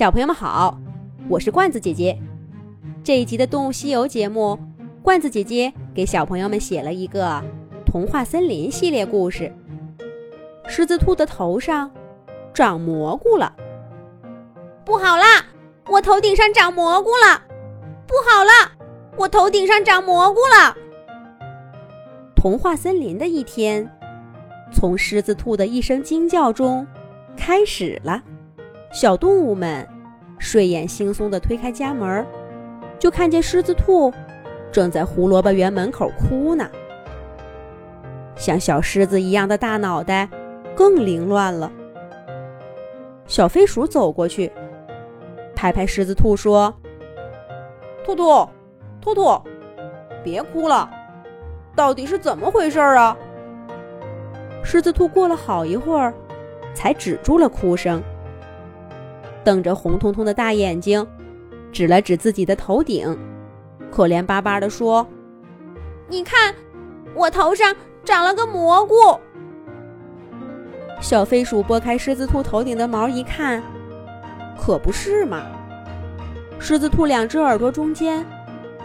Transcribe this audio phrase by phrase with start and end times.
[0.00, 0.78] 小朋友们好，
[1.28, 2.18] 我是罐子姐姐。
[3.04, 4.58] 这一集的《动物西游》节目，
[5.02, 7.44] 罐子姐姐给小朋友们写了一个
[7.84, 9.54] 童话森林系列故事。
[10.66, 11.90] 狮子兔的头上
[12.54, 13.54] 长蘑菇了，
[14.86, 15.44] 不好啦！
[15.90, 17.42] 我头顶上长蘑菇了，
[18.06, 18.72] 不好啦！
[19.18, 20.74] 我头顶上长蘑菇了。
[22.34, 23.86] 童话森林的一天，
[24.72, 26.86] 从狮子兔的一声惊叫中
[27.36, 28.22] 开始了。
[28.92, 29.86] 小动物们
[30.38, 32.26] 睡眼惺忪地推开家门，
[32.98, 34.12] 就看见狮子兔
[34.72, 36.68] 正在胡萝卜园门口哭呢。
[38.34, 40.28] 像小狮子一样的大脑袋
[40.74, 41.70] 更凌乱了。
[43.28, 44.50] 小飞鼠走过去，
[45.54, 46.74] 拍拍狮子兔说
[48.04, 48.48] ：“兔兔，
[49.00, 49.40] 兔兔，
[50.24, 50.90] 别哭了，
[51.76, 53.16] 到底是怎么回事啊？”
[54.64, 56.12] 狮子兔过了好一会儿，
[56.74, 58.02] 才止住了哭声。
[59.44, 61.06] 瞪着红彤彤的大眼睛，
[61.72, 63.16] 指了指自己的头顶，
[63.90, 65.06] 可怜巴巴地说
[66.08, 66.54] ：“你看，
[67.14, 68.94] 我头上长了个蘑菇。”
[71.00, 73.62] 小飞鼠拨开狮子兔头顶的毛一看，
[74.58, 75.46] 可不是嘛！
[76.58, 78.22] 狮子兔两只耳朵中间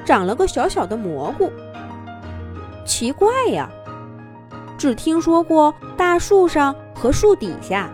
[0.05, 1.51] 长了个小小的蘑菇。
[2.85, 3.69] 奇怪呀，
[4.77, 7.89] 只听说过大树上和树底下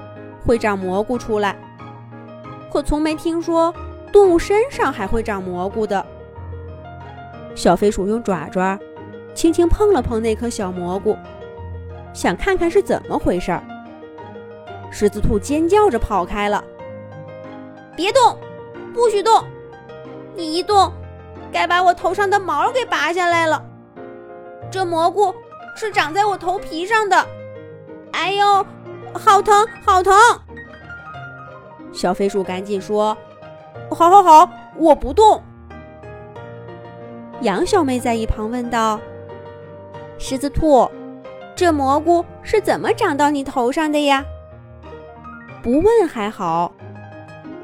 [0.45, 1.57] 会长蘑菇出来。
[2.71, 3.73] 可从没听说
[4.11, 6.05] 动物身上还会长蘑菇的。
[7.53, 8.79] 小飞鼠用爪爪
[9.33, 11.17] 轻轻碰了碰那颗小蘑菇，
[12.13, 13.63] 想看看是怎么回事儿。
[14.89, 16.63] 狮子兔尖叫着跑开了。
[17.95, 18.37] 别动，
[18.93, 19.43] 不许动！
[20.33, 20.91] 你一动，
[21.51, 23.61] 该把我头上的毛给拔下来了。
[24.71, 25.33] 这蘑菇
[25.75, 27.25] 是长在我头皮上的。
[28.13, 28.65] 哎呦，
[29.13, 30.13] 好疼，好疼！
[31.91, 33.17] 小飞鼠赶紧说
[33.91, 35.41] ：“好，好，好，我不动。”
[37.41, 38.99] 杨小妹在一旁问道
[40.17, 40.89] ：“狮子兔，
[41.55, 44.23] 这蘑菇是怎么长到你头上的呀？”
[45.61, 46.71] 不问还好，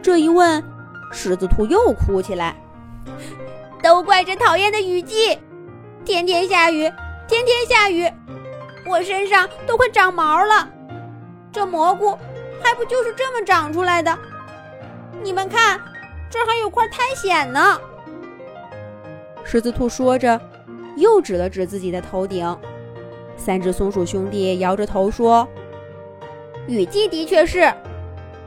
[0.02, 0.64] 这一问，
[1.12, 2.56] 狮子兔又哭起来
[3.82, 5.40] ：“都怪这讨厌的雨季，
[6.06, 6.92] 天天下雨，
[7.28, 8.12] 天天下雨，
[8.88, 10.70] 我身上都快长毛了。
[11.52, 12.18] 这蘑菇……”
[12.68, 14.14] 还不就是这么长出来的？
[15.24, 15.80] 你们看，
[16.30, 17.80] 这还有块苔藓呢。
[19.46, 20.38] 狮子兔说着，
[20.98, 22.58] 又指了指自己的头顶。
[23.38, 25.48] 三只松鼠兄弟摇着头说
[26.68, 27.74] ：“雨季的确是，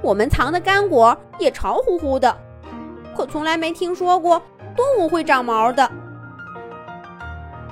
[0.03, 2.37] 我们藏的干果也潮乎乎的，
[3.17, 4.43] 可从来没听说过
[4.77, 5.91] 动物会长毛的。”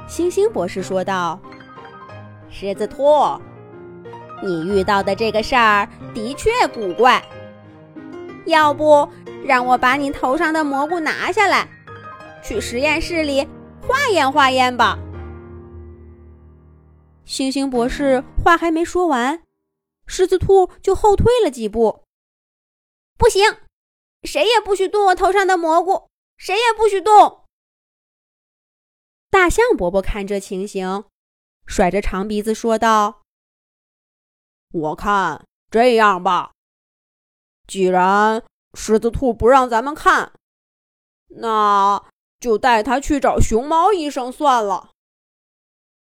[0.09, 1.39] 星星博士说道
[2.49, 3.05] ：“狮子兔。”
[4.43, 7.23] 你遇到的这个事儿的确古怪，
[8.47, 9.09] 要不
[9.45, 11.69] 让我把你头上的蘑菇拿下来，
[12.43, 13.47] 去实验室里
[13.83, 14.99] 化验化验吧。
[17.25, 19.43] 星星博士话还没说完，
[20.07, 22.05] 狮子兔就后退了几步。
[23.19, 23.43] 不行，
[24.23, 27.41] 谁也不许动我头上的蘑菇，谁也不许动。
[29.31, 31.05] 大象伯伯看这情形，
[31.67, 33.23] 甩着长鼻子说道。
[34.71, 36.53] 我看这样吧，
[37.67, 40.33] 既然狮子兔不让咱们看，
[41.29, 42.05] 那
[42.39, 44.91] 就带他去找熊猫医生算了。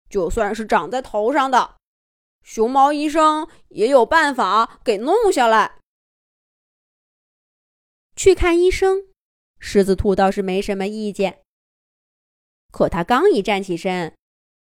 [0.10, 1.78] 就算是长在头上的，
[2.42, 5.80] 熊猫医生也有办法给弄下来。
[8.16, 9.08] 去看医生，
[9.60, 11.44] 狮子兔倒是没什么意见。
[12.72, 14.14] 可他刚一站起身，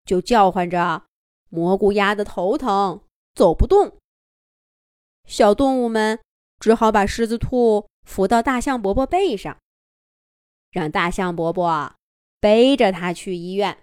[0.05, 1.07] 就叫唤着
[1.51, 3.03] ：“蘑菇压的头疼。”
[3.41, 3.97] 走不动，
[5.25, 6.21] 小动物们
[6.59, 9.57] 只好把狮子兔扶到大象伯伯背上，
[10.71, 11.95] 让大象伯伯
[12.39, 13.79] 背着它去医院。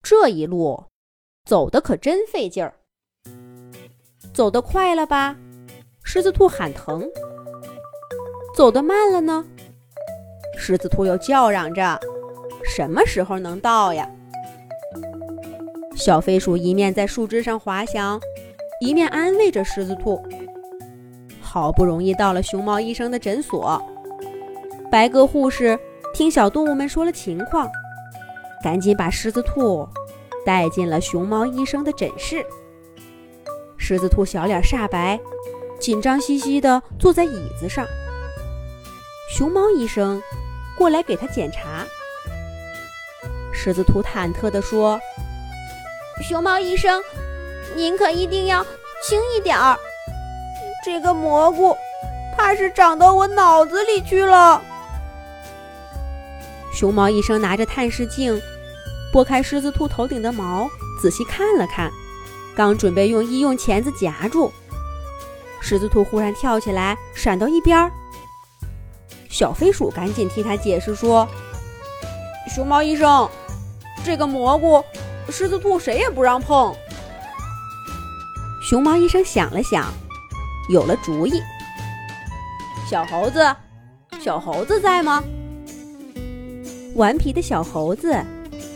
[0.00, 0.86] 这一路
[1.44, 2.80] 走的可真费劲儿，
[4.32, 5.36] 走得快了吧，
[6.02, 7.02] 狮子兔喊疼；
[8.56, 9.46] 走得慢了呢，
[10.56, 12.00] 狮子兔又叫嚷着
[12.64, 14.10] ：“什么时候能到呀？”
[16.04, 18.20] 小飞鼠一面在树枝上滑翔，
[18.80, 20.20] 一面安慰着狮子兔。
[21.40, 23.80] 好不容易到了熊猫医生的诊所，
[24.90, 25.78] 白鸽护士
[26.12, 27.70] 听小动物们说了情况，
[28.64, 29.88] 赶紧把狮子兔
[30.44, 32.44] 带进了熊猫医生的诊室。
[33.76, 35.20] 狮子兔小脸煞白，
[35.78, 37.86] 紧张兮兮地坐在椅子上。
[39.30, 40.20] 熊猫医生
[40.76, 41.86] 过来给他检查。
[43.52, 44.98] 狮子兔忐忑地说。
[46.22, 47.02] 熊猫医生，
[47.74, 48.64] 您可一定要
[49.02, 49.76] 轻一点儿。
[50.84, 51.76] 这个蘑菇
[52.36, 54.62] 怕是长到我脑子里去了。
[56.72, 58.40] 熊猫医生拿着探视镜，
[59.12, 60.68] 拨开狮子兔头顶的毛，
[61.00, 61.90] 仔细看了看，
[62.54, 64.52] 刚准备用医用钳子夹住，
[65.60, 67.90] 狮子兔忽然跳起来，闪到一边儿。
[69.28, 71.26] 小飞鼠赶紧替他解释说
[72.48, 73.28] ：“熊猫医生，
[74.04, 74.84] 这个蘑菇，
[75.30, 76.74] 狮子兔谁也不让碰。”
[78.62, 79.92] 熊猫医生想了想，
[80.70, 81.42] 有了主意
[82.88, 83.54] ：“小猴子，
[84.20, 85.22] 小猴子在吗？”
[86.94, 88.14] 顽皮的小猴子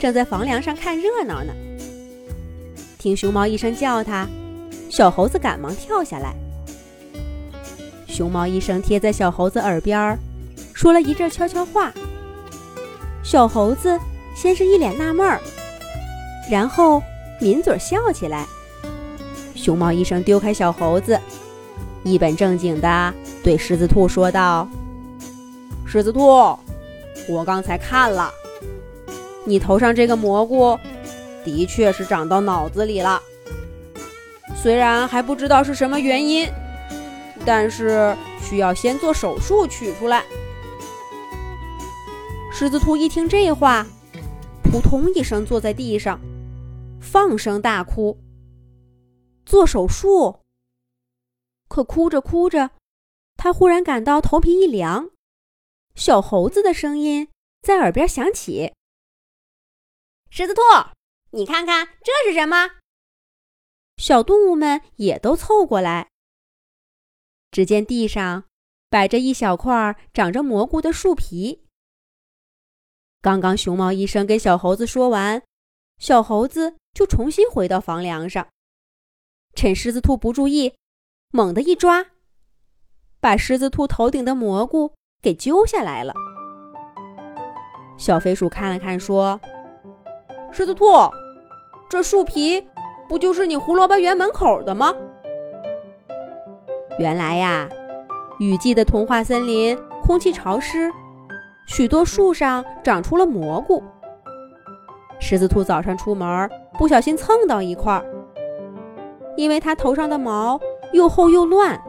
[0.00, 1.52] 正在房梁上看热闹呢。
[2.98, 4.26] 听熊猫医生叫他，
[4.90, 6.34] 小猴子赶忙跳下来。
[8.08, 10.18] 熊猫医生贴在小猴子耳边
[10.74, 11.92] 说了一阵悄悄话。
[13.22, 13.98] 小猴子
[14.34, 15.40] 先是一脸纳闷儿，
[16.50, 17.02] 然后
[17.40, 18.46] 抿嘴笑起来。
[19.54, 21.18] 熊猫医生丢开小猴子，
[22.04, 24.68] 一本正经地对狮子兔说道
[25.86, 26.56] ：“狮子兔。”
[27.28, 28.30] 我刚才看了，
[29.44, 30.78] 你头上这个蘑菇，
[31.44, 33.20] 的确是长到脑子里了。
[34.54, 36.48] 虽然还不知道是什么原因，
[37.44, 40.22] 但是需要先做手术取出来。
[42.52, 43.84] 狮子兔一听这话，
[44.62, 46.20] 扑通一声坐在地上，
[47.06, 48.20] 放声大哭。
[49.46, 50.40] 做手术？
[51.68, 52.72] 可哭着哭着，
[53.36, 55.10] 他忽然感到头皮一凉。
[55.94, 57.28] 小猴子的声音
[57.62, 58.74] 在耳边响起
[60.30, 60.60] ：“狮子兔，
[61.30, 62.72] 你看看这是什么？”
[63.96, 66.10] 小动物们也都凑过来。
[67.52, 68.44] 只见地上
[68.90, 71.64] 摆着一小块长着蘑菇的树皮。
[73.22, 75.42] 刚刚熊猫医生跟小猴子说完，
[75.98, 78.46] 小猴子就重新回到房梁上，
[79.54, 80.72] 趁狮子兔不注意，
[81.30, 82.06] 猛地一抓，
[83.20, 84.94] 把狮子兔头顶的蘑菇。
[85.22, 86.14] 给揪下来了。
[87.98, 89.40] 小飞鼠看了看，说
[90.52, 90.84] ：“狮子兔，
[91.90, 92.64] 这树皮
[93.08, 94.94] 不就是你胡萝卜园门口的吗？”
[96.98, 97.68] 原来呀，
[98.38, 100.92] 雨季的童话森林空气潮湿，
[101.66, 103.82] 许多树上长出了蘑菇。
[105.18, 108.04] 狮子兔早上出门不小心蹭到一块儿，
[109.36, 110.60] 因为它头上的毛
[110.92, 111.80] 又厚又乱，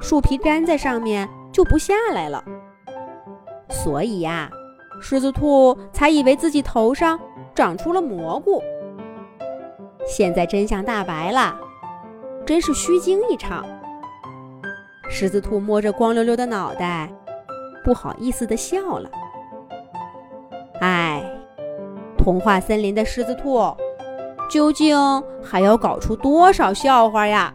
[0.00, 1.28] 树皮粘在上面。
[1.54, 2.42] 就不下来了，
[3.68, 4.50] 所以呀，
[5.00, 7.16] 狮子兔才以为自己头上
[7.54, 8.60] 长出了蘑菇。
[10.04, 11.56] 现在真相大白了，
[12.44, 13.64] 真是虚惊一场。
[15.08, 17.08] 狮子兔摸着光溜溜的脑袋，
[17.84, 19.08] 不好意思地笑了。
[20.80, 21.22] 哎，
[22.24, 23.60] 童话森林的狮子兔，
[24.48, 24.96] 究竟
[25.42, 27.52] 还要搞出多少笑话呀？